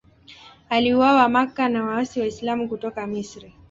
Aliuawa 0.69 1.29
Makka 1.29 1.69
na 1.69 1.83
waasi 1.85 2.19
Waislamu 2.19 2.69
kutoka 2.69 3.07
Misri. 3.07 3.53